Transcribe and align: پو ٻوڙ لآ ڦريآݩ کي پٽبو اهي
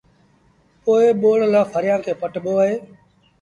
پو 0.83 0.93
ٻوڙ 1.21 1.39
لآ 1.53 1.61
ڦريآݩ 1.73 2.03
کي 2.05 2.11
پٽبو 2.21 2.53
اهي 2.63 2.75